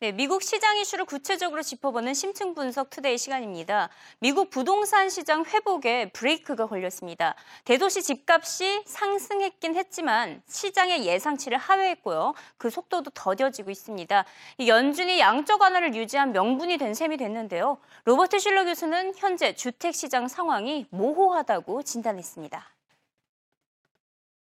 네, 0.00 0.12
미국 0.12 0.44
시장 0.44 0.76
이슈를 0.76 1.06
구체적으로 1.06 1.60
짚어보는 1.60 2.14
심층 2.14 2.54
분석 2.54 2.88
투데이 2.88 3.18
시간입니다. 3.18 3.88
미국 4.20 4.48
부동산 4.48 5.10
시장 5.10 5.44
회복에 5.44 6.10
브레이크가 6.10 6.68
걸렸습니다. 6.68 7.34
대도시 7.64 8.04
집값이 8.04 8.84
상승했긴 8.86 9.74
했지만 9.74 10.40
시장의 10.46 11.04
예상치를 11.04 11.58
하회했고요. 11.58 12.34
그 12.58 12.70
속도도 12.70 13.10
더뎌지고 13.12 13.72
있습니다. 13.72 14.24
연준이 14.68 15.18
양적 15.18 15.62
완화를 15.62 15.96
유지한 15.96 16.30
명분이 16.30 16.78
된 16.78 16.94
셈이 16.94 17.16
됐는데요. 17.16 17.78
로버트 18.04 18.38
실러 18.38 18.64
교수는 18.64 19.14
현재 19.16 19.56
주택 19.56 19.96
시장 19.96 20.28
상황이 20.28 20.86
모호하다고 20.90 21.82
진단했습니다. 21.82 22.64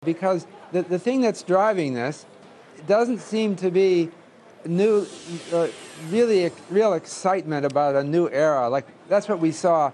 Because 0.03 0.45
the, 0.73 0.85
the 0.85 1.01
thing 1.01 1.21
that's 1.21 1.45
driving 1.45 1.95
this 1.95 2.27
doesn't 2.87 3.21
seem 3.21 3.55
to 3.55 3.71
be 3.71 4.11
new, 4.67 5.05
uh, 5.53 5.67
really 6.09 6.51
real 6.69 6.93
excitement 6.93 7.65
about 7.65 7.95
a 7.95 8.03
new 8.03 8.29
era. 8.29 8.69
Like 8.69 8.85
that's 9.07 9.27
what 9.27 9.39
we 9.39 9.51
saw, 9.51 9.91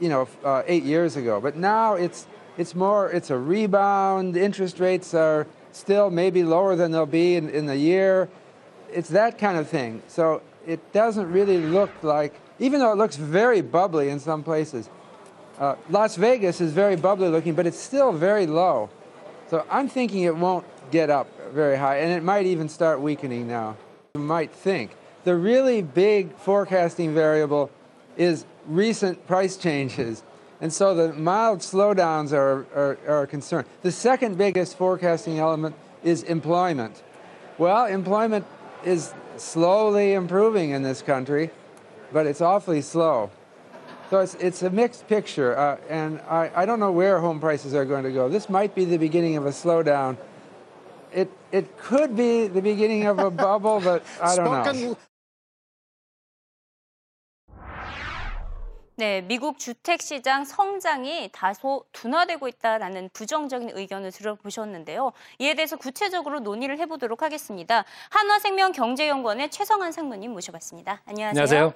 you 0.00 0.08
know, 0.08 0.28
uh, 0.44 0.62
eight 0.66 0.84
years 0.84 1.16
ago. 1.16 1.40
But 1.40 1.56
now 1.56 1.94
it's 1.94 2.26
it's 2.56 2.74
more. 2.74 3.10
It's 3.10 3.30
a 3.30 3.38
rebound. 3.38 4.36
Interest 4.36 4.78
rates 4.78 5.14
are 5.14 5.46
still 5.72 6.10
maybe 6.10 6.44
lower 6.44 6.76
than 6.76 6.92
they'll 6.92 7.06
be 7.06 7.34
in, 7.34 7.48
in 7.50 7.66
the 7.66 7.76
year. 7.76 8.28
It's 8.92 9.08
that 9.08 9.38
kind 9.38 9.58
of 9.58 9.68
thing. 9.68 10.02
So 10.06 10.40
it 10.66 10.92
doesn't 10.92 11.30
really 11.32 11.58
look 11.58 11.90
like, 12.02 12.32
even 12.60 12.78
though 12.78 12.92
it 12.92 12.96
looks 12.96 13.16
very 13.16 13.60
bubbly 13.60 14.08
in 14.08 14.20
some 14.20 14.44
places. 14.44 14.88
Uh, 15.58 15.76
Las 15.90 16.16
Vegas 16.16 16.60
is 16.60 16.72
very 16.72 16.96
bubbly 16.96 17.28
looking, 17.28 17.54
but 17.54 17.66
it's 17.66 17.78
still 17.78 18.12
very 18.12 18.46
low. 18.46 18.88
So 19.48 19.64
I'm 19.70 19.88
thinking 19.88 20.22
it 20.22 20.36
won't 20.36 20.64
get 20.90 21.10
up 21.10 21.28
very 21.52 21.76
high, 21.76 21.98
and 21.98 22.12
it 22.12 22.22
might 22.22 22.46
even 22.46 22.68
start 22.68 23.00
weakening 23.00 23.48
now 23.48 23.76
might 24.16 24.52
think. 24.52 24.92
The 25.24 25.34
really 25.34 25.82
big 25.82 26.36
forecasting 26.36 27.14
variable 27.14 27.68
is 28.16 28.46
recent 28.64 29.26
price 29.26 29.56
changes. 29.56 30.22
And 30.60 30.72
so 30.72 30.94
the 30.94 31.12
mild 31.14 31.58
slowdowns 31.58 32.32
are, 32.32 32.64
are, 32.76 32.98
are, 33.08 33.22
a 33.22 33.26
concern. 33.26 33.64
The 33.82 33.90
second 33.90 34.38
biggest 34.38 34.78
forecasting 34.78 35.40
element 35.40 35.74
is 36.04 36.22
employment. 36.22 37.02
Well, 37.58 37.86
employment 37.86 38.46
is 38.84 39.12
slowly 39.36 40.12
improving 40.12 40.70
in 40.70 40.84
this 40.84 41.02
country, 41.02 41.50
but 42.12 42.24
it's 42.24 42.40
awfully 42.40 42.82
slow. 42.82 43.32
So 44.10 44.20
it's, 44.20 44.36
it's 44.36 44.62
a 44.62 44.70
mixed 44.70 45.08
picture, 45.08 45.58
uh, 45.58 45.78
and 45.88 46.20
I, 46.28 46.52
I 46.54 46.66
don't 46.66 46.78
know 46.78 46.92
where 46.92 47.18
home 47.18 47.40
prices 47.40 47.74
are 47.74 47.84
going 47.84 48.04
to 48.04 48.12
go. 48.12 48.28
This 48.28 48.48
might 48.48 48.76
be 48.76 48.84
the 48.84 48.98
beginning 48.98 49.36
of 49.36 49.44
a 49.44 49.50
slowdown 49.50 50.16
it 51.14 51.30
it 51.52 51.66
could 51.78 52.16
be 52.16 52.48
the 52.48 52.60
beginning 52.60 53.06
of 53.06 53.18
a 53.18 53.30
bubble, 53.44 53.80
but 53.80 54.02
I 54.20 54.36
don't 54.36 54.64
know. 54.64 54.96
네, 58.96 59.22
미국 59.22 59.58
주택 59.58 60.00
시장 60.02 60.44
성장이 60.44 61.30
다소 61.32 61.84
둔화되고 61.90 62.46
있다라는 62.46 63.10
부정적인 63.12 63.70
의견을 63.74 64.12
들어보셨는데요. 64.12 65.12
이에 65.40 65.54
대해서 65.54 65.76
구체적으로 65.76 66.38
논의를 66.38 66.78
해보도록 66.78 67.22
하겠습니다. 67.22 67.84
한화생명 68.10 68.70
경제연구원의 68.70 69.50
최성한 69.50 69.90
상무님 69.90 70.32
모셔봤습니다. 70.32 71.02
안녕하세요. 71.06 71.42
안녕하세요. 71.42 71.74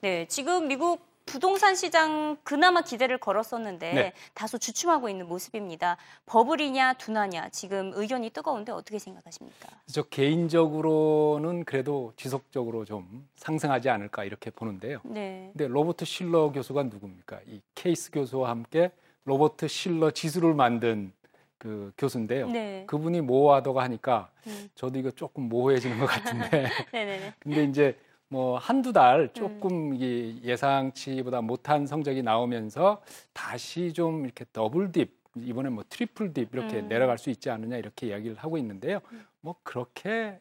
네, 0.00 0.26
지금 0.26 0.66
미국 0.66 1.13
부동산 1.26 1.74
시장 1.74 2.36
그나마 2.42 2.82
기대를 2.82 3.18
걸었었는데 3.18 3.92
네. 3.92 4.12
다소 4.34 4.58
주춤하고 4.58 5.08
있는 5.08 5.26
모습입니다. 5.26 5.96
버블이냐 6.26 6.94
둔화냐 6.94 7.48
지금 7.48 7.92
의견이 7.94 8.30
뜨거운데 8.30 8.72
어떻게 8.72 8.98
생각하십니까? 8.98 9.68
저 9.86 10.02
개인적으로는 10.02 11.64
그래도 11.64 12.12
지속적으로 12.16 12.84
좀 12.84 13.26
상승하지 13.36 13.88
않을까 13.88 14.24
이렇게 14.24 14.50
보는데요. 14.50 15.00
네. 15.04 15.50
근데 15.52 15.66
로버트 15.68 16.04
실러 16.04 16.52
교수가 16.52 16.84
누굽니까? 16.84 17.40
이 17.46 17.60
케이스 17.74 18.10
교수와 18.10 18.50
함께 18.50 18.92
로버트 19.24 19.68
실러 19.68 20.10
지수를 20.10 20.54
만든 20.54 21.12
그 21.58 21.92
교수인데요. 21.96 22.48
네. 22.48 22.84
그분이 22.86 23.22
모호하다고 23.22 23.80
하니까 23.80 24.30
음. 24.46 24.68
저도 24.74 24.98
이거 24.98 25.10
조금 25.10 25.48
모호해지는 25.48 25.98
것 25.98 26.06
같은데. 26.06 26.68
근데 27.40 27.64
이제 27.64 27.98
뭐 28.34 28.58
한두 28.58 28.92
달 28.92 29.20
음. 29.20 29.28
조금 29.32 29.92
음. 29.92 30.40
예상치보다 30.42 31.40
못한 31.40 31.86
성적이 31.86 32.24
나오면서 32.24 33.00
다시 33.32 33.92
좀 33.92 34.24
이렇게 34.24 34.44
double 34.52 34.90
dip 34.90 35.16
이번에 35.36 35.68
뭐 35.68 35.84
triple 35.88 36.34
dip 36.34 36.48
이렇게 36.52 36.80
음. 36.80 36.88
내려갈 36.88 37.16
수 37.16 37.30
있지 37.30 37.48
않느냐 37.48 37.76
이렇게 37.76 38.08
이야기를 38.08 38.36
하고 38.36 38.58
있는데요. 38.58 39.00
음. 39.12 39.24
뭐 39.40 39.54
그렇게 39.62 40.40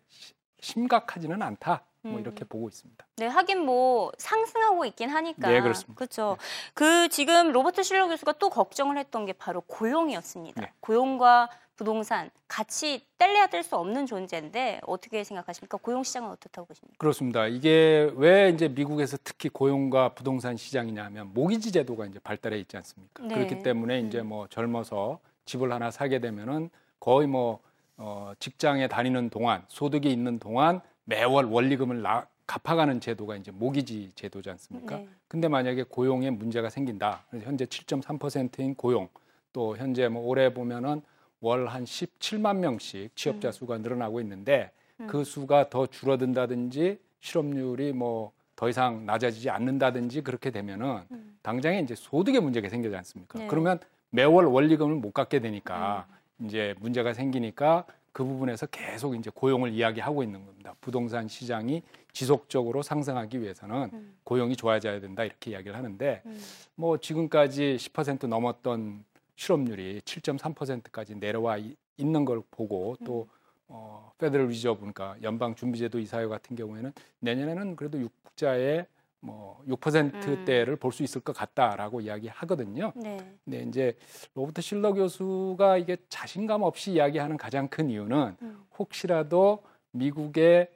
심각하지는 0.60 1.40
않다. 1.44 1.84
뭐 2.02 2.20
이렇게 2.20 2.44
음. 2.44 2.48
보고 2.50 2.68
있습니다. 2.68 3.06
네, 3.16 3.28
하긴 3.28 3.64
뭐 3.64 4.12
상승하고 4.18 4.84
있긴 4.86 5.10
하니까. 5.10 5.50
네, 5.50 5.62
그렇습니다. 5.62 5.96
그렇죠. 5.96 6.36
네. 6.40 6.72
그 6.74 7.10
지금 7.10 7.52
로버트 7.52 7.84
실러 7.84 8.08
교수가 8.08 8.34
또 8.34 8.50
걱정을 8.50 8.98
했던 8.98 9.26
게 9.26 9.34
바로 9.34 9.62
고용이었습니다. 9.62 10.62
네. 10.62 10.74
고용과 10.82 11.50
부동산 11.76 12.30
같이 12.48 13.06
뗄래야 13.18 13.48
뗄 13.48 13.64
수 13.64 13.76
없는 13.76 14.06
존재인데 14.06 14.82
어떻게 14.84 15.24
생각하십니까? 15.24 15.78
고용 15.78 16.04
시장은 16.04 16.30
어떻다고 16.30 16.68
보십니까? 16.68 16.98
그렇습니다. 16.98 17.48
이게 17.48 18.12
왜 18.16 18.50
이제 18.50 18.68
미국에서 18.68 19.18
특히 19.24 19.50
고용과 19.50 20.10
부동산 20.10 20.56
시장이냐 20.58 21.04
하면 21.06 21.32
모기지 21.34 21.72
제도가 21.72 22.06
이제 22.06 22.20
발달해 22.20 22.60
있지 22.60 22.78
않습니까? 22.78 23.24
네. 23.24 23.36
그렇기 23.36 23.64
때문에 23.64 24.02
이제 24.02 24.20
음. 24.20 24.28
뭐 24.28 24.48
젊어서 24.48 25.20
집을 25.46 25.72
하나 25.72 25.92
사게 25.92 26.20
되면은 26.20 26.70
거의 27.00 27.28
뭐 27.28 27.60
어, 27.98 28.34
직장에 28.40 28.88
다니는 28.88 29.30
동안 29.30 29.64
소득이 29.68 30.12
있는 30.12 30.40
동안 30.40 30.82
매월 31.06 31.46
원리금을 31.46 32.02
나, 32.02 32.28
갚아가는 32.46 33.00
제도가 33.00 33.36
이제 33.36 33.52
모기지 33.52 34.12
제도지 34.16 34.50
않습니까? 34.52 34.98
네. 34.98 35.08
근데 35.28 35.48
만약에 35.48 35.84
고용에 35.84 36.30
문제가 36.30 36.70
생긴다. 36.70 37.26
현재 37.42 37.66
7.3%인 37.66 38.76
고용 38.76 39.10
또 39.54 39.78
현재 39.78 40.08
뭐 40.08 40.26
올해 40.28 40.54
보면은 40.54 41.02
월 41.44 41.68
한 41.68 41.84
17만 41.84 42.58
명씩 42.58 43.16
취업자 43.16 43.50
음. 43.50 43.52
수가 43.52 43.78
늘어나고 43.80 44.20
있는데 44.22 44.72
음. 45.00 45.08
그 45.08 45.24
수가 45.24 45.70
더 45.70 45.86
줄어든다든지 45.88 47.00
실업률이 47.20 47.94
뭐 47.94 48.32
더 48.56 48.70
이상 48.70 49.06
낮아지지 49.06 49.50
않는다든지 49.50 50.22
그렇게 50.22 50.52
되면은 50.52 51.02
음. 51.12 51.38
당장에 51.42 51.80
이제 51.80 51.96
소득에 51.96 52.40
문제가 52.40 52.70
생기지 52.70 52.96
않습니까? 52.96 53.40
네. 53.40 53.48
그러면 53.48 53.80
매월 54.12 54.46
원리금을 54.46 54.96
못 54.96 55.12
갚게 55.12 55.40
되니까 55.40 56.08
이제 56.40 56.76
문제가 56.80 57.14
생기니까 57.14 57.86
그 58.12 58.24
부분에서 58.24 58.68
계속 58.68 59.16
이제 59.16 59.32
고용을 59.34 59.74
이야기하고 59.74 60.22
있는 60.22 60.46
겁니다. 60.46 60.76
부동산 60.82 61.28
시장이 61.28 61.82
지속적으로 62.12 62.84
상승하기 62.84 63.42
위해서는 63.42 63.90
음. 63.92 64.16
고용이 64.24 64.56
좋아져야 64.56 65.02
된다 65.02 65.24
이렇게 65.24 65.52
이야기를 65.52 65.76
하는데 65.76 66.22
음. 66.26 66.40
뭐 66.76 67.00
지금까지 67.00 67.78
10% 67.80 68.28
넘었던 68.28 69.04
실업률이 69.36 70.02
7.3%까지 70.02 71.16
내려와 71.16 71.58
있는 71.98 72.26
걸 72.26 72.42
보고 72.52 72.96
또 73.06 73.28
어, 73.68 74.12
Federal 74.18 74.48
Reserve 74.48 74.80
그러니까 74.80 75.16
연방 75.24 75.56
준비제도 75.56 76.00
이사회 76.00 76.28
같은 76.28 76.56
경우에는 76.56 76.94
내년에는 77.20 77.76
그래도 77.76 78.00
육자의 78.00 78.86
뭐 79.20 79.64
6%대를 79.68 80.74
음. 80.74 80.78
볼수 80.78 81.02
있을 81.02 81.22
것 81.22 81.34
같다라고 81.34 82.02
이야기하거든요. 82.02 82.92
네. 82.96 83.18
근데 83.46 83.64
이제 83.64 83.98
로버트 84.36 84.62
실러 84.62 84.94
교수가 84.94 85.78
이게 85.78 85.98
자신감 86.10 86.62
없이 86.62 86.92
이야기하는 86.92 87.38
가장 87.38 87.70
큰 87.70 87.90
이유는 87.90 88.36
음. 88.42 88.66
혹시라도 88.78 89.64
미국의 89.92 90.70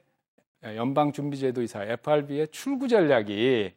연방 0.64 1.12
준비제도 1.12 1.62
이사 1.62 1.82
FRB의 1.82 2.48
출구 2.48 2.88
전략이 2.88 3.72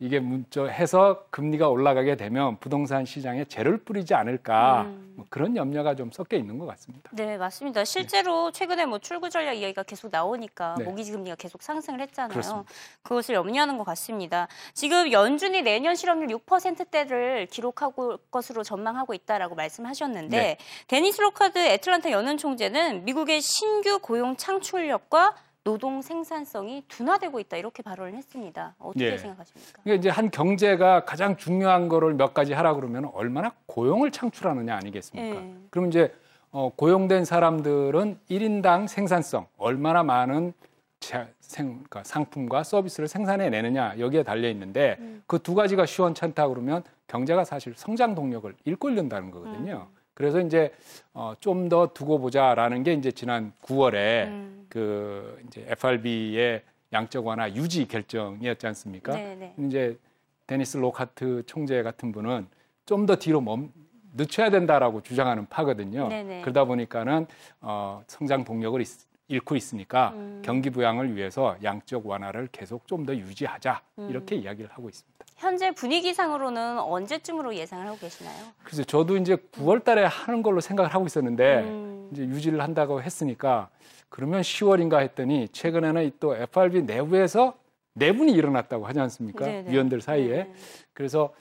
이게 0.00 0.18
문자 0.18 0.66
해서 0.66 1.26
금리가 1.30 1.68
올라가게 1.68 2.16
되면 2.16 2.58
부동산 2.58 3.04
시장에 3.04 3.44
재를 3.44 3.76
뿌리지 3.78 4.14
않을까 4.14 4.82
음. 4.82 5.14
뭐 5.16 5.26
그런 5.30 5.56
염려가 5.56 5.94
좀 5.94 6.10
섞여 6.10 6.36
있는 6.36 6.58
것 6.58 6.66
같습니다. 6.66 7.10
네, 7.12 7.38
맞습니다. 7.38 7.84
실제로 7.84 8.50
네. 8.50 8.58
최근에 8.58 8.86
뭐 8.86 8.98
출구 8.98 9.30
전략 9.30 9.54
이야기가 9.54 9.84
계속 9.84 10.10
나오니까 10.10 10.74
네. 10.78 10.84
모기지 10.84 11.12
금리가 11.12 11.36
계속 11.36 11.62
상승을 11.62 12.00
했잖아요. 12.00 12.30
그렇습니다. 12.30 12.68
그것을 13.02 13.36
염려하는 13.36 13.78
것 13.78 13.84
같습니다. 13.84 14.48
지금 14.72 15.12
연준이 15.12 15.62
내년 15.62 15.94
실업률 15.94 16.36
6%대를 16.38 17.46
기록하고 17.46 18.16
것으로 18.30 18.64
전망하고 18.64 19.14
있다라고 19.14 19.54
말씀하셨는데 19.54 20.36
네. 20.36 20.56
데니스 20.88 21.20
록하트 21.20 21.58
애틀란타 21.58 22.10
연은 22.10 22.36
총재는 22.36 23.04
미국의 23.04 23.40
신규 23.40 24.00
고용 24.00 24.36
창출력과 24.36 25.36
노동 25.64 26.02
생산성이 26.02 26.84
둔화되고 26.88 27.40
있다 27.40 27.56
이렇게 27.56 27.82
발언을 27.82 28.14
했습니다. 28.14 28.74
어떻게 28.78 29.12
예. 29.12 29.18
생각하십니까? 29.18 29.80
그러니까 29.82 29.98
이제 29.98 30.10
한 30.10 30.30
경제가 30.30 31.04
가장 31.06 31.36
중요한 31.36 31.88
거를 31.88 32.14
몇 32.14 32.34
가지 32.34 32.52
하라 32.52 32.74
그러면 32.74 33.10
얼마나 33.14 33.52
고용을 33.66 34.10
창출하느냐 34.10 34.76
아니겠습니까? 34.76 35.36
예. 35.36 35.54
그럼 35.70 35.88
이제 35.88 36.14
어, 36.50 36.70
고용된 36.76 37.24
사람들은 37.24 38.18
1인당 38.30 38.86
생산성 38.86 39.46
얼마나 39.56 40.02
많은 40.02 40.52
자, 41.00 41.28
생, 41.40 41.66
그러니까 41.68 42.04
상품과 42.04 42.62
서비스를 42.62 43.08
생산해 43.08 43.50
내느냐 43.50 43.94
여기에 43.98 44.22
달려 44.22 44.48
있는데 44.50 44.96
음. 45.00 45.22
그두 45.26 45.54
가지가 45.54 45.86
시원찮다 45.86 46.48
그러면 46.48 46.82
경제가 47.08 47.44
사실 47.44 47.74
성장 47.76 48.14
동력을 48.14 48.54
잃고 48.64 48.90
잃는다는 48.90 49.30
거거든요. 49.30 49.88
음. 49.90 50.03
그래서 50.14 50.40
이제 50.40 50.72
어, 51.12 51.34
좀 51.40 51.68
더 51.68 51.92
두고 51.92 52.18
보자라는 52.20 52.82
게 52.82 52.92
이제 52.92 53.10
지난 53.10 53.52
9월에 53.62 54.26
음. 54.28 54.66
그 54.68 55.40
이제 55.46 55.64
FRB의 55.68 56.62
양적 56.92 57.26
완화 57.26 57.52
유지 57.54 57.86
결정이었지 57.88 58.66
않습니까? 58.68 59.14
네, 59.14 59.34
네. 59.34 59.54
이제 59.66 59.98
데니스 60.46 60.76
로카트 60.76 61.42
총재 61.46 61.82
같은 61.82 62.12
분은 62.12 62.46
좀 62.86 63.06
더 63.06 63.16
뒤로 63.16 63.40
멈 63.40 63.70
늦춰야 64.16 64.50
된다라고 64.50 65.02
주장하는 65.02 65.46
파거든요. 65.46 66.08
네네. 66.08 66.42
그러다 66.42 66.64
보니까는 66.66 67.26
어, 67.60 68.04
성장 68.06 68.44
동력을 68.44 68.80
있, 68.80 68.86
잃고 69.28 69.56
있으니까 69.56 70.12
음. 70.14 70.42
경기 70.44 70.70
부양을 70.70 71.16
위해서 71.16 71.56
양적 71.62 72.06
완화를 72.06 72.48
계속 72.52 72.86
좀 72.86 73.04
더 73.04 73.14
유지하자 73.14 73.82
음. 73.98 74.08
이렇게 74.10 74.34
이야기를 74.36 74.70
하고 74.72 74.88
있습니다. 74.88 75.24
현재 75.36 75.72
분위기상으로는 75.72 76.78
언제쯤으로 76.78 77.54
예상을 77.54 77.86
하고 77.86 77.98
계시나요? 77.98 78.34
그래서 78.62 78.82
저도 78.84 79.16
이제 79.18 79.36
9월달에 79.36 80.02
하는 80.08 80.42
걸로 80.42 80.60
생각을 80.60 80.94
하고 80.94 81.04
있었는데 81.06 81.60
음. 81.64 82.08
이제 82.12 82.22
유지를 82.22 82.62
한다고 82.62 83.02
했으니까 83.02 83.68
그러면 84.08 84.40
10월인가 84.42 85.00
했더니 85.00 85.48
최근에는 85.48 86.12
또 86.20 86.34
FRB 86.36 86.82
내부에서 86.82 87.54
내분이 87.94 88.32
일어났다고 88.32 88.86
하지 88.86 89.00
않습니까? 89.00 89.44
네네. 89.44 89.70
위원들 89.70 90.00
사이에. 90.00 90.28
네. 90.44 90.52
그래서 90.94 91.34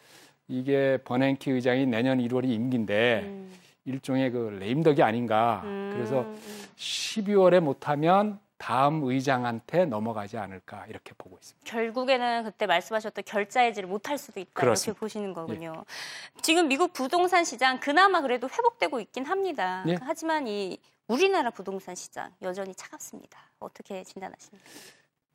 이게 0.48 0.98
버냉키 1.06 1.52
의장이 1.52 1.86
내년 1.86 2.18
1월이 2.20 2.50
임기인데 2.50 3.22
음. 3.26 3.52
일종의 3.86 4.32
그 4.32 4.58
레임덕이 4.60 5.04
아닌가. 5.04 5.62
음. 5.66 5.92
그래서 5.94 6.26
12월에 6.78 7.60
못하면 7.60 8.40
다음 8.58 9.04
의장한테 9.04 9.86
넘어가지 9.86 10.38
않을까 10.38 10.86
이렇게 10.88 11.14
보고 11.18 11.38
있습니다. 11.38 11.70
결국에는 11.70 12.46
그때 12.46 12.66
말씀하셨던 12.66 13.26
결자해지를 13.26 13.90
못할 13.90 14.18
수도 14.18 14.40
있다 14.40 14.52
그렇습니다. 14.54 14.88
예. 14.88 14.92
이렇게 14.92 15.00
보시는 15.00 15.34
거군요. 15.34 15.86
지금 16.42 16.70
미국 16.70 16.94
부동산 16.94 17.44
시장 17.44 17.80
그나마 17.82 18.22
그래도 18.22 18.48
회복되고 18.48 19.02
있긴 19.02 19.26
합니다. 19.26 19.84
예. 19.88 19.98
하지만 20.02 20.48
이 20.48 20.78
우리나라 21.10 21.50
부동산 21.50 21.94
시장 21.96 22.32
여전히 22.42 22.74
차갑습니다. 22.74 23.38
어떻게 23.60 24.02
진단하십니까? 24.04 24.70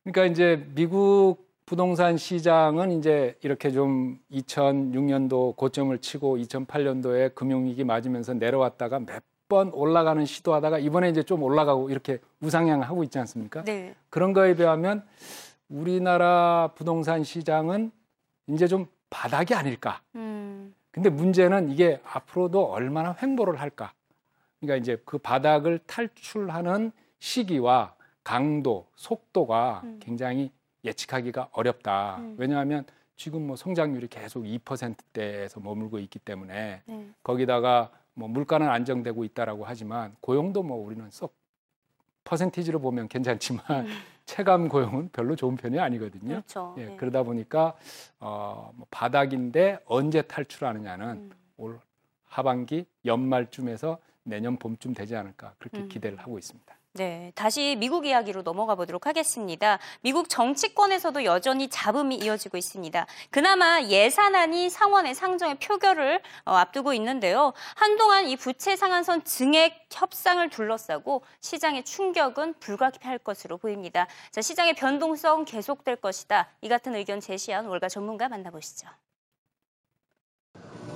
그러니까 0.03 0.25
이제 0.25 0.65
미국 0.73 1.48
부동산 1.69 2.17
시장은 2.17 2.91
이제 2.91 3.37
이렇게 3.43 3.69
좀 3.69 4.17
2006년도 4.31 5.55
고점을 5.55 5.95
치고 5.99 6.37
2008년도에 6.37 7.35
금융위기 7.35 7.83
맞으면서 7.83 8.33
내려왔다가 8.33 8.99
몇 8.99 9.21
번 9.49 9.71
올라가는 9.73 10.23
시도하다가 10.23 10.77
이번에 10.77 11.09
이제 11.09 11.23
좀 11.23 11.41
올라가고 11.41 11.89
이렇게 11.89 12.19
우상향하고 12.39 13.03
있지 13.05 13.17
않습니까? 13.17 13.63
네. 13.63 13.95
그런 14.11 14.31
거에 14.31 14.55
비하면 14.55 15.03
우리나라 15.69 16.69
부동산 16.75 17.23
시장은 17.23 17.91
이제 18.45 18.67
좀 18.67 18.85
바닥이 19.09 19.55
아닐까. 19.55 20.01
음. 20.13 20.75
근데 20.91 21.09
문제는 21.09 21.71
이게 21.71 21.99
앞으로도 22.05 22.71
얼마나 22.71 23.15
횡보를 23.19 23.59
할까. 23.59 23.91
그러니까 24.59 24.75
이제 24.75 25.01
그 25.03 25.17
바닥을 25.17 25.79
탈출하는 25.87 26.91
시기와 27.17 27.95
강도, 28.23 28.85
속도가 28.95 29.81
음. 29.83 29.99
굉장히 29.99 30.51
예측하기가 30.83 31.49
어렵다. 31.51 32.17
음. 32.19 32.35
왜냐하면 32.37 32.85
지금 33.15 33.47
뭐 33.47 33.55
성장률이 33.55 34.07
계속 34.07 34.43
2%대에서 34.43 35.59
머물고 35.59 35.99
있기 35.99 36.19
때문에 36.19 36.83
네. 36.85 37.09
거기다가 37.21 37.91
뭐 38.13 38.27
물가는 38.27 38.67
안정되고 38.67 39.23
있다라고 39.25 39.65
하지만 39.65 40.15
고용도 40.21 40.63
뭐 40.63 40.77
우리는 40.77 41.09
썩 41.11 41.33
퍼센티지로 42.23 42.79
보면 42.79 43.07
괜찮지만 43.07 43.63
음. 43.69 43.87
체감 44.25 44.69
고용은 44.69 45.09
별로 45.11 45.35
좋은 45.35 45.55
편이 45.55 45.79
아니거든요. 45.79 46.27
그렇죠. 46.27 46.75
예, 46.77 46.85
네. 46.85 46.95
그러다 46.97 47.23
보니까 47.23 47.75
어, 48.19 48.71
뭐 48.75 48.85
바닥인데 48.91 49.79
언제 49.85 50.21
탈출하느냐는 50.21 51.07
음. 51.07 51.31
올 51.57 51.79
하반기 52.25 52.85
연말쯤에서 53.05 53.97
내년 54.23 54.57
봄쯤 54.57 54.93
되지 54.93 55.15
않을까 55.15 55.55
그렇게 55.57 55.79
음. 55.79 55.89
기대를 55.89 56.19
하고 56.19 56.37
있습니다. 56.37 56.78
네, 56.93 57.31
다시 57.35 57.75
미국 57.77 58.07
이야기로 58.07 58.41
넘어가 58.41 58.73
보도록 58.73 59.05
하겠습니다. 59.05 59.77
미국 60.01 60.27
정치권에서도 60.27 61.23
여전히 61.23 61.69
잡음이 61.69 62.15
이어지고 62.15 62.57
있습니다. 62.57 63.05
그나마 63.29 63.81
예산안이 63.83 64.71
상원의 64.71 65.13
상정의 65.13 65.59
표결을 65.59 66.19
어, 66.45 66.55
앞두고 66.55 66.93
있는데요. 66.93 67.53
한동안 67.75 68.27
이 68.27 68.35
부채 68.35 68.75
상한선 68.75 69.23
증액 69.23 69.87
협상을 69.91 70.49
둘러싸고 70.49 71.21
시장의 71.41 71.85
충격은 71.85 72.55
불가피할 72.59 73.19
것으로 73.19 73.57
보입니다. 73.57 74.07
자, 74.31 74.41
시장의 74.41 74.73
변동성 74.73 75.45
계속될 75.45 75.97
것이다. 75.97 76.49
이 76.61 76.69
같은 76.69 76.95
의견 76.95 77.19
제시한 77.19 77.67
월가 77.67 77.87
전문가 77.87 78.27
만나보시죠. 78.29 78.87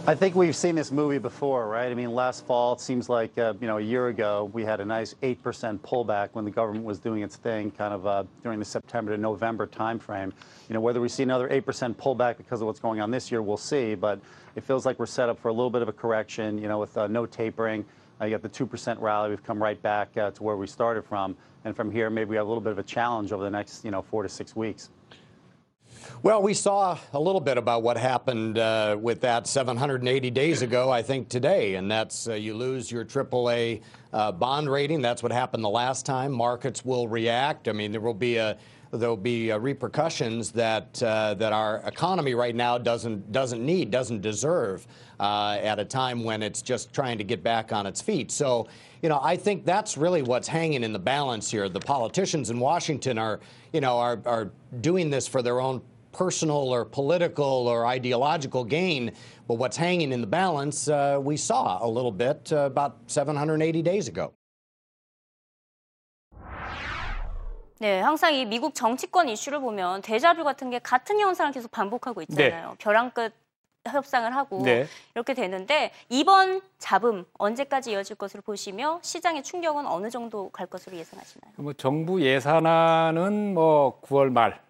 I 0.06 0.16
think 0.16 0.36
we've 0.36 0.54
seen 0.54 0.76
this 0.76 0.92
movie 0.92 1.18
before, 1.18 1.70
right? 1.70 1.90
I 1.90 1.94
mean, 1.94 2.12
last 2.12 2.46
fall, 2.46 2.74
it 2.74 2.82
seems 2.82 3.08
like, 3.08 3.38
uh, 3.38 3.54
you 3.62 3.68
know, 3.68 3.78
a 3.78 3.82
year 3.82 4.10
ago, 4.10 4.50
we 4.52 4.66
had 4.66 4.82
a 4.82 4.86
nice 4.86 5.14
8% 5.24 5.80
pullback 5.80 6.32
when 6.34 6.44
the 6.44 6.52
government 6.52 6.84
was 6.84 7.00
doing 7.00 7.24
its 7.24 7.38
thing 7.38 7.72
kind 7.72 7.94
of 7.94 8.06
uh, 8.06 8.26
during 8.44 8.60
the 8.60 8.66
September 8.66 9.16
to 9.16 9.18
November 9.18 9.66
timeframe. 9.66 10.34
You 10.68 10.74
know, 10.74 10.82
whether 10.82 11.00
we 11.00 11.08
see 11.08 11.24
another 11.24 11.48
8% 11.48 11.96
pullback 11.96 12.36
because 12.36 12.60
of 12.60 12.68
what's 12.68 12.82
going 12.82 13.00
on 13.00 13.12
this 13.12 13.32
year, 13.32 13.42
we'll 13.42 13.56
see. 13.56 13.96
But 13.96 14.20
it 14.58 14.66
feels 14.66 14.86
like 14.86 15.00
we're 15.00 15.06
set 15.06 15.30
up 15.30 15.40
for 15.40 15.48
a 15.48 15.54
little 15.54 15.70
bit 15.70 15.82
of 15.82 15.88
a 15.88 15.94
correction, 15.94 16.58
you 16.58 16.68
know, 16.68 16.80
with 16.80 16.98
uh, 16.98 17.08
no 17.08 17.26
tapering. 17.26 17.86
Uh, 18.20 18.26
you 18.26 18.32
got 18.32 18.42
the 18.42 18.50
2% 18.50 19.00
rally. 19.00 19.30
We've 19.30 19.44
come 19.44 19.64
right 19.64 19.82
back 19.82 20.18
uh, 20.18 20.32
to 20.32 20.44
where 20.44 20.58
we 20.58 20.68
started 20.68 21.06
from. 21.06 21.34
And 21.64 21.74
from 21.74 21.90
here, 21.90 22.10
maybe 22.10 22.32
we 22.32 22.36
have 22.36 22.46
a 22.46 22.50
little 22.50 22.62
bit 22.62 22.74
of 22.74 22.80
a 22.80 22.84
challenge 22.84 23.32
over 23.32 23.46
the 23.46 23.50
next, 23.50 23.86
you 23.86 23.92
know, 23.92 24.02
four 24.02 24.22
to 24.24 24.28
six 24.28 24.54
weeks. 24.54 24.90
Well, 26.22 26.42
we 26.42 26.54
saw 26.54 26.98
a 27.14 27.20
little 27.20 27.42
bit 27.42 27.58
about 27.58 27.84
what 27.84 27.98
happened 27.98 28.58
uh, 28.58 28.98
with 29.00 29.22
that 29.22 29.48
780 29.48 30.32
days 30.32 30.62
ago, 30.62 30.90
I 30.90 31.02
think, 31.02 31.30
today. 31.30 31.76
And 31.76 31.90
that's 31.90 32.28
uh, 32.28 32.34
you 32.34 32.54
lose 32.54 32.92
your 32.92 33.06
AAA 33.06 33.82
uh, 34.14 34.32
bond 34.32 34.70
rating. 34.70 35.02
That's 35.02 35.24
what 35.24 35.32
happened 35.32 35.64
the 35.64 35.70
last 35.70 36.06
time. 36.06 36.32
Markets 36.32 36.86
will 36.86 37.08
react. 37.08 37.68
I 37.68 37.72
mean, 37.72 37.92
there 37.92 38.02
will 38.02 38.14
be 38.14 38.38
a 38.38 38.58
there'll 38.94 39.18
be 39.18 39.52
uh, 39.52 39.58
repercussions 39.58 40.52
that 40.52 41.02
uh, 41.02 41.34
that 41.36 41.52
our 41.52 41.78
economy 41.86 42.36
right 42.36 42.56
now 42.56 42.78
doesn't 42.78 43.32
doesn't 43.32 43.66
need, 43.66 43.92
doesn't 43.92 44.22
deserve 44.22 44.88
uh, 45.20 45.58
at 45.62 45.80
a 45.80 45.86
time 45.86 46.24
when 46.24 46.44
it's 46.44 46.62
just 46.62 46.94
trying 46.94 47.18
to 47.18 47.24
get 47.24 47.44
back 47.44 47.74
on 47.74 47.86
its 47.86 48.02
feet. 48.02 48.32
So, 48.32 48.68
you 49.02 49.10
know, 49.10 49.20
I 49.22 49.36
think 49.36 49.66
that's 49.66 49.98
really 49.98 50.22
what's 50.22 50.48
hanging 50.48 50.84
in 50.84 50.94
the 50.94 51.00
balance 51.00 51.50
here. 51.50 51.68
The 51.70 51.80
politicians 51.80 52.50
in 52.52 52.60
Washington 52.60 53.18
are, 53.18 53.40
you 53.72 53.82
know, 53.82 53.98
are 53.98 54.22
are 54.26 54.52
doing 54.82 55.10
this 55.10 55.28
for 55.28 55.42
their 55.42 55.60
own 55.60 55.82
personal 56.14 56.70
or 56.72 56.86
political 56.86 57.68
or 57.68 57.86
ideological 57.86 58.64
gain. 58.64 59.12
But 59.48 59.58
what's 59.58 59.76
hanging 59.76 60.14
in 60.14 60.22
the 60.22 60.28
balance, 60.28 60.88
uh, 60.88 61.20
we 61.22 61.36
saw 61.36 61.80
a 61.82 61.90
little 61.90 62.12
bit 62.12 62.52
uh, 62.54 62.70
about 62.72 62.96
780 63.08 63.82
days 63.82 64.08
ago. 64.08 64.34
네, 67.80 68.00
항상 68.00 68.34
이 68.34 68.46
미국 68.46 68.74
정치권 68.74 69.28
이슈를 69.28 69.60
보면 69.60 70.04
데자뷰 70.04 70.46
같은 70.46 70.70
게 70.70 70.80
같은 70.80 71.20
현상을 71.20 71.52
계속 71.52 71.70
반복하고 71.72 72.22
있잖아요. 72.22 72.76
벼랑 72.78 73.12
끝 73.12 73.34
협상을 73.86 74.34
하고 74.34 74.62
네. 74.64 74.88
이렇게 75.14 75.34
되는데 75.34 75.92
이번 76.10 76.62
잡음 76.78 77.26
언제까지 77.38 77.92
이어질 77.92 78.16
것으로 78.16 78.42
보시며 78.42 79.00
시장의 79.02 79.44
충격은 79.44 79.86
어느 79.88 80.10
정도 80.10 80.50
갈 80.50 80.68
것으로 80.68 80.96
예상하시나요? 80.96 81.54
뭐 81.58 81.74
정부 81.74 82.22
예산안은 82.22 83.54
뭐 83.54 84.00
9월 84.02 84.28
음, 84.28 84.34
말 84.34 84.62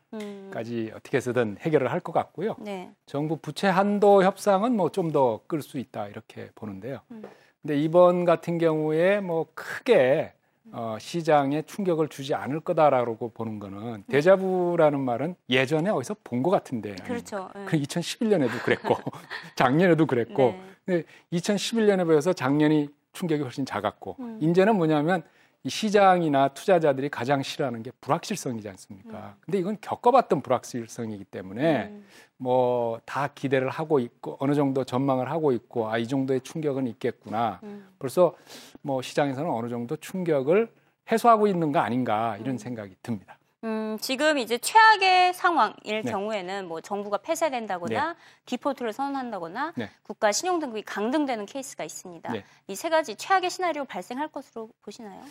까지 0.52 0.92
어떻게 0.96 1.18
해서든 1.18 1.58
해결을 1.62 1.92
할 1.92 2.00
것 2.00 2.12
같고요. 2.12 2.56
네. 2.60 2.92
정부 3.06 3.38
부채 3.38 3.68
한도 3.68 4.24
협상은 4.24 4.76
뭐 4.76 4.90
좀 4.90 5.12
더 5.12 5.42
끌 5.48 5.62
수 5.62 5.78
있다 5.80 6.08
이렇게 6.08 6.50
보는데요. 6.56 7.00
음. 7.12 7.24
근데 7.62 7.78
이번 7.80 8.26
같은 8.26 8.58
경우에 8.58 9.22
뭐 9.22 9.48
크게 9.56 10.34
어, 10.72 10.98
시장에 11.00 11.62
충격을 11.64 12.08
주지 12.10 12.34
않을 12.34 12.62
거다라고 12.62 13.30
보는 13.32 13.60
거는 13.60 14.04
데자부라는 14.08 15.00
말은 15.00 15.36
예전에 15.50 15.90
어디서 15.90 16.16
본 16.24 16.42
것 16.44 16.50
같은데. 16.52 16.96
그렇죠. 17.06 17.50
네. 17.56 17.66
그 17.66 17.78
2011년에도 17.78 18.62
그랬고 18.64 18.96
작년에도 19.56 20.06
그랬고 20.06 20.52
네. 20.52 20.62
근데 20.86 21.04
2011년에 21.34 22.08
비해서 22.08 22.34
작년이 22.34 22.90
충격이 23.14 23.44
훨씬 23.44 23.66
작았고 23.66 24.16
음. 24.20 24.40
이제는 24.42 24.76
뭐냐면 24.76 25.24
이 25.66 25.70
시장이나 25.70 26.50
투자자들이 26.50 27.08
가장 27.08 27.42
싫어하는 27.42 27.84
게 27.84 27.92
불확실성이지 28.02 28.68
않습니까? 28.70 29.18
음. 29.38 29.42
근데 29.42 29.60
이건 29.60 29.78
겪어봤던 29.80 30.42
불확실성이기 30.42 31.24
때문에 31.26 31.86
음. 31.86 32.06
뭐다 32.38 33.30
기대를 33.30 33.70
하고 33.70 34.00
있고 34.00 34.36
어느 34.40 34.54
정도 34.54 34.84
전망을 34.84 35.32
하고 35.32 35.54
있고 35.54 35.90
아 35.90 35.98
이 35.98 36.08
정도의 36.08 36.42
충격은 36.42 36.88
있겠구나. 36.88 37.62
음. 37.64 37.88
벌써 37.98 38.36
뭐 38.82 39.02
시장에서는 39.02 39.50
어느 39.50 39.70
정도 39.70 39.96
충격을 39.96 40.70
해소하고 41.10 41.48
있는 41.48 41.72
거 41.72 41.80
아닌가 41.80 42.36
이런 42.38 42.58
생각이 42.58 42.96
듭니다. 43.02 43.38
음, 43.64 43.98
지금 44.02 44.38
이제 44.38 44.58
최악의 44.58 45.34
상황일 45.34 46.02
네. 46.04 46.12
경우에는 46.12 46.68
뭐 46.68 46.82
정부가 46.82 47.18
폐쇄된다거나 47.18 48.16
디폴트를 48.46 48.92
선언한다거나 48.92 49.74
네. 49.78 49.90
국가 50.04 50.32
신용 50.32 50.60
등급이 50.60 50.82
강등되는 50.82 51.46
케이스가 51.46 51.84
있습니다. 51.84 52.32
네. 52.34 52.44
이 52.68 52.75
세 52.75 52.90
가지 52.90 53.16
최악의 53.16 53.50
시나리오 53.50 53.86
발생할 53.86 54.28
것으로 54.28 54.70
보시나요? 54.82 55.22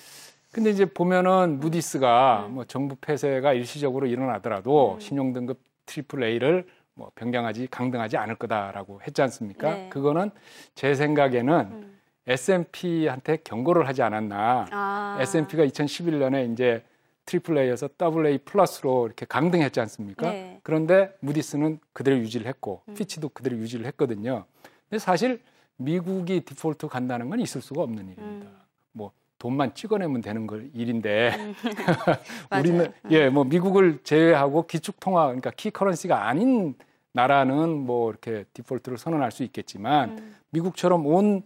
근데 0.51 0.71
이제 0.71 0.87
보면은 0.87 1.61
무디스가 1.61 2.47
음. 2.49 2.55
뭐 2.55 2.65
정부 2.65 2.97
폐쇄가 2.97 3.53
일시적으로 3.53 4.07
일어나더라도 4.07 4.95
음. 4.95 5.01
신용 5.01 5.33
등급 5.33 5.61
triple 5.87 6.23
A를 6.23 6.67
뭐 6.95 7.11
변경하지 7.15 7.69
강등하지 7.71 8.17
않을 8.17 8.37
거다라고 8.37 9.01
했지 9.07 9.21
않습니까? 9.23 9.75
네. 9.75 9.89
그거는 9.91 10.31
제 10.75 10.95
생각에는 10.95 11.55
음. 11.55 11.99
S&P한테 12.27 13.39
경고를 13.39 13.89
하지 13.89 14.03
않았나. 14.03 14.67
아. 14.71 15.19
S&P가 15.21 15.67
2011년에 15.67 16.53
이제 16.53 16.85
트리플 17.27 17.57
A에서 17.59 17.89
더블 17.97 18.27
A 18.27 18.39
플러스로 18.39 19.07
이렇게 19.07 19.27
강등했지 19.27 19.81
않습니까? 19.81 20.31
네. 20.31 20.61
그런데 20.63 21.15
무디스는 21.21 21.79
그대로 21.93 22.19
유지를 22.19 22.47
했고 22.47 22.83
음. 22.89 22.95
피치도 22.95 23.31
그대로 23.31 23.57
유지를 23.57 23.87
했거든요. 23.87 24.45
근데 24.89 24.99
사실 24.99 25.41
미국이 25.77 26.41
디폴트 26.41 26.89
간다는 26.89 27.31
건 27.31 27.41
있을 27.41 27.61
수가 27.61 27.83
없는 27.83 28.05
일입니다. 28.05 28.23
음. 28.47 28.57
뭐 28.93 29.13
돈만 29.39 29.75
찍어내면 29.75 30.21
되는 30.21 30.47
걸 30.47 30.71
일인데 30.75 31.33
맞아요. 32.51 32.61
우리는 32.63 32.93
예 33.11 33.29
뭐 33.31 33.45
미국을 33.45 34.01
제외하고 34.05 34.67
기축 34.67 35.01
통화 35.01 35.27
그러니까 35.27 35.51
key 35.57 35.71
currency가 35.71 36.29
아닌 36.29 36.75
나라는 37.13 37.69
뭐 37.71 38.11
이렇게 38.11 38.45
디폴트를 38.55 38.99
선언할 38.99 39.31
수 39.33 39.43
있겠지만 39.45 40.11
음. 40.19 40.37
미국처럼 40.51 41.07
온 41.07 41.43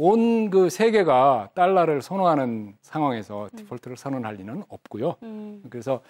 온 0.00 0.48
그 0.50 0.70
세계가 0.70 1.50
달러를 1.54 2.00
선호하는 2.00 2.76
상황에서 2.80 3.48
디폴트를 3.56 3.96
선언할 3.96 4.36
리는 4.36 4.62
없고요. 4.68 5.16
음. 5.24 5.62
그래서 5.68 6.00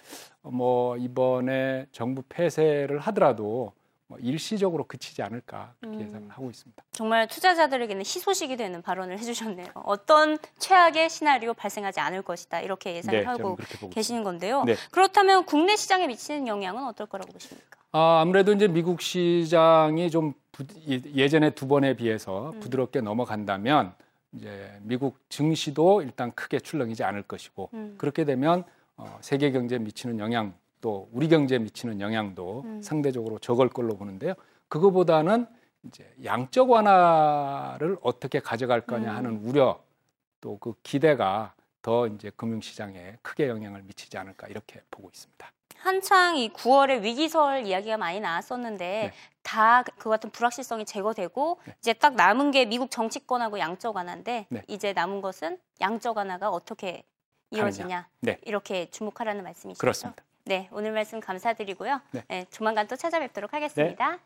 뭐 0.43 0.95
이번에 0.95 1.87
정부 1.91 2.21
폐쇄를 2.29 2.99
하더라도 2.99 3.73
뭐 4.09 4.17
일시적으로 4.19 4.85
그치지 4.85 5.21
않을까 5.21 5.73
그렇게 5.79 5.97
음. 5.99 6.01
예상을 6.03 6.29
하고 6.29 6.49
있습니다. 6.49 6.83
정말 6.91 7.27
투자자들에게는 7.27 8.01
희소식이 8.01 8.57
되는 8.57 8.81
발언을 8.81 9.19
해주셨네요. 9.19 9.67
어떤 9.75 10.39
최악의 10.57 11.11
시나리오 11.11 11.53
발생하지 11.53 11.99
않을 11.99 12.23
것이다 12.23 12.59
이렇게 12.61 12.95
예상을 12.95 13.19
네, 13.19 13.25
하고 13.25 13.55
계시는 13.91 14.23
건데요. 14.23 14.63
네. 14.63 14.75
그렇다면 14.91 15.45
국내 15.45 15.75
시장에 15.75 16.07
미치는 16.07 16.47
영향은 16.47 16.85
어떨 16.87 17.05
거라고 17.05 17.31
보십니까? 17.31 17.77
아, 17.91 18.21
아무래도 18.21 18.51
이제 18.51 18.67
미국 18.67 18.99
시장이 19.01 20.09
좀 20.09 20.33
부- 20.51 20.65
예- 20.89 21.01
예전에 21.13 21.51
두 21.51 21.67
번에 21.67 21.95
비해서 21.95 22.53
부드럽게 22.61 23.01
넘어간다면 23.01 23.93
이제 24.33 24.71
미국 24.81 25.19
증시도 25.29 26.01
일단 26.01 26.31
크게 26.31 26.59
출렁이지 26.59 27.03
않을 27.03 27.21
것이고 27.23 27.69
음. 27.75 27.93
그렇게 27.99 28.25
되면 28.25 28.63
어, 28.97 29.19
세계 29.21 29.51
경제에 29.51 29.77
미치는 29.77 30.17
영향 30.17 30.55
또 30.81 31.09
우리 31.11 31.27
경제에 31.27 31.59
미치는 31.59 32.01
영향도 32.01 32.61
음. 32.65 32.81
상대적으로 32.81 33.39
적을 33.39 33.69
걸로 33.69 33.97
보는데요. 33.97 34.33
그거보다는 34.67 35.47
이제 35.83 36.13
양적 36.23 36.69
완화를 36.69 37.97
어떻게 38.01 38.39
가져갈 38.39 38.81
거냐 38.81 39.11
음. 39.11 39.15
하는 39.15 39.37
우려 39.43 39.81
또 40.41 40.57
그 40.59 40.73
기대가 40.83 41.53
더 41.81 42.07
이제 42.07 42.29
금융시장에 42.35 43.17
크게 43.21 43.47
영향을 43.47 43.83
미치지 43.83 44.17
않을까 44.17 44.47
이렇게 44.47 44.81
보고 44.91 45.09
있습니다. 45.09 45.51
한창 45.77 46.35
이 46.35 46.49
9월에 46.49 47.01
위기설 47.01 47.65
이야기가 47.65 47.97
많이 47.97 48.19
나왔었는데 48.19 48.85
네. 48.85 49.13
다그 49.43 50.09
같은 50.09 50.29
불확실성이 50.29 50.85
제거되고 50.85 51.61
이제 51.79 51.93
딱 51.93 52.15
남은 52.15 52.51
게 52.51 52.65
미국 52.65 52.91
정치권하고 52.91 53.59
양적 53.59 53.95
완화인데 53.95 54.47
네. 54.49 54.61
이제 54.67 54.91
남은 54.91 55.21
것은 55.21 55.57
양적 55.79 56.17
완화가 56.17 56.49
어떻게 56.49 57.03
이루어지냐 57.51 58.09
네. 58.19 58.37
이렇게 58.43 58.89
주목하라는 58.91 59.43
말씀이시죠? 59.43 59.79
그렇습니다. 59.79 60.21
네, 60.49 60.67
오늘 60.71 60.93
말씀 60.93 61.19
감사드리고요. 61.19 62.01
네. 62.09 62.23
네, 62.27 62.45
조만간 62.49 62.87
또 62.87 62.95
찾아뵙도록 62.95 63.53
하겠습니다. 63.53 64.17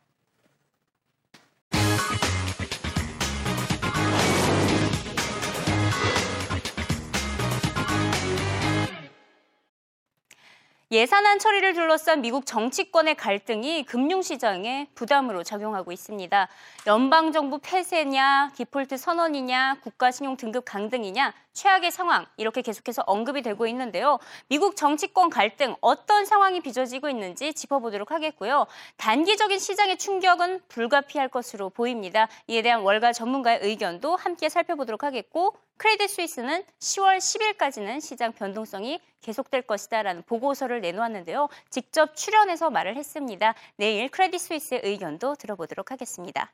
예산안 10.89 11.39
처리를 11.39 11.73
둘러싼 11.73 12.21
미국 12.21 12.45
정치권의 12.45 13.15
갈등이 13.15 13.83
금융시장에 13.83 14.87
부담으로 14.95 15.43
작용하고 15.43 15.91
있습니다. 15.91 16.47
연방정부 16.87 17.59
폐쇄냐, 17.61 18.51
디폴트 18.55 18.95
선언이냐, 18.95 19.79
국가신용 19.81 20.37
등급 20.37 20.63
강등이냐, 20.63 21.33
최악의 21.53 21.91
상황 21.91 22.25
이렇게 22.37 22.61
계속해서 22.61 23.03
언급이 23.05 23.41
되고 23.41 23.65
있는데요. 23.67 24.19
미국 24.47 24.75
정치권 24.75 25.29
갈등 25.29 25.75
어떤 25.81 26.25
상황이 26.25 26.61
빚어지고 26.61 27.09
있는지 27.09 27.53
짚어보도록 27.53 28.11
하겠고요. 28.11 28.67
단기적인 28.97 29.59
시장의 29.59 29.97
충격은 29.97 30.61
불가피할 30.67 31.29
것으로 31.29 31.69
보입니다. 31.69 32.27
이에 32.47 32.61
대한 32.61 32.81
월가 32.81 33.13
전문가의 33.13 33.59
의견도 33.61 34.15
함께 34.15 34.49
살펴보도록 34.49 35.03
하겠고 35.03 35.55
크레딧 35.77 36.09
스위스는 36.09 36.63
10월 36.79 37.17
10일까지는 37.17 37.99
시장 37.99 38.31
변동성이 38.31 38.99
계속될 39.21 39.63
것이다라는 39.63 40.23
보고서를 40.23 40.81
내놓았는데요. 40.81 41.49
직접 41.69 42.15
출연해서 42.15 42.69
말을 42.69 42.95
했습니다. 42.97 43.55
내일 43.77 44.09
크레딧 44.09 44.39
스위스의 44.39 44.81
의견도 44.83 45.35
들어보도록 45.35 45.91
하겠습니다. 45.91 46.51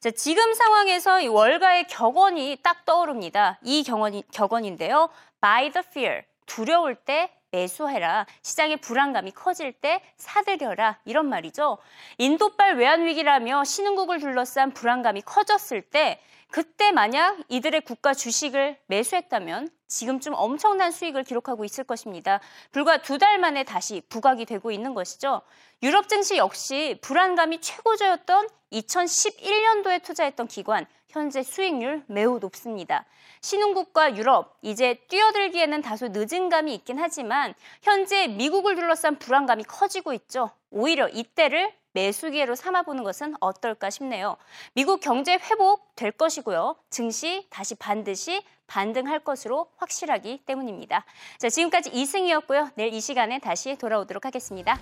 자, 0.00 0.10
지금 0.10 0.54
상황에서 0.54 1.20
이 1.20 1.28
월가의 1.28 1.86
격언이 1.88 2.58
딱 2.62 2.84
떠오릅니다. 2.84 3.58
이 3.62 3.82
격언이, 3.82 4.24
격언인데요. 4.40 5.10
By 5.40 5.70
the 5.70 5.84
fear, 5.86 6.22
두려울 6.46 6.94
때 6.94 7.30
매수해라. 7.52 8.26
시장의 8.42 8.78
불안감이 8.78 9.32
커질 9.32 9.72
때 9.72 10.00
사들여라. 10.16 11.00
이런 11.04 11.28
말이죠. 11.28 11.78
인도발 12.18 12.76
외환위기라며 12.76 13.64
신흥국을 13.64 14.20
둘러싼 14.20 14.72
불안감이 14.72 15.20
커졌을 15.22 15.82
때 15.82 16.20
그때 16.50 16.90
만약 16.90 17.38
이들의 17.48 17.82
국가 17.82 18.14
주식을 18.14 18.78
매수했다면 18.86 19.70
지금쯤 19.88 20.32
엄청난 20.34 20.90
수익을 20.90 21.24
기록하고 21.24 21.64
있을 21.64 21.84
것입니다. 21.84 22.40
불과 22.72 23.02
두 23.02 23.18
달 23.18 23.38
만에 23.38 23.64
다시 23.64 24.00
부각이 24.08 24.46
되고 24.46 24.70
있는 24.70 24.94
것이죠. 24.94 25.42
유럽 25.82 26.08
증시 26.08 26.36
역시 26.38 26.98
불안감이 27.02 27.60
최고조였던 27.60 28.48
2011년도에 28.72 30.02
투자했던 30.02 30.46
기관 30.46 30.86
현재 31.10 31.42
수익률 31.42 32.04
매우 32.06 32.38
높습니다. 32.38 33.04
신흥국과 33.42 34.16
유럽 34.16 34.56
이제 34.62 34.94
뛰어들기에는 35.08 35.82
다소 35.82 36.08
늦은 36.08 36.48
감이 36.48 36.74
있긴 36.74 36.98
하지만 36.98 37.54
현재 37.82 38.28
미국을 38.28 38.76
둘러싼 38.76 39.18
불안감이 39.18 39.64
커지고 39.64 40.12
있죠. 40.14 40.50
오히려 40.70 41.08
이때를 41.08 41.72
매수 41.92 42.30
기회로 42.30 42.54
삼아보는 42.54 43.02
것은 43.02 43.34
어떨까 43.40 43.90
싶네요. 43.90 44.36
미국 44.74 45.00
경제 45.00 45.32
회복 45.32 45.94
될 45.96 46.12
것이고요. 46.12 46.76
증시 46.88 47.46
다시 47.50 47.74
반드시 47.74 48.42
반등할 48.68 49.20
것으로 49.20 49.66
확실하기 49.78 50.42
때문입니다. 50.46 51.04
자, 51.38 51.48
지금까지 51.48 51.90
이승이었고요. 51.90 52.70
내일 52.76 52.94
이 52.94 53.00
시간에 53.00 53.40
다시 53.40 53.76
돌아오도록 53.76 54.24
하겠습니다. 54.24 54.78